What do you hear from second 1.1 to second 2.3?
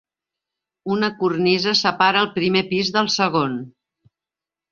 cornisa separa